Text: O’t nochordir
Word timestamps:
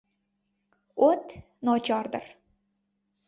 O’t 1.09 1.35
nochordir 1.69 2.31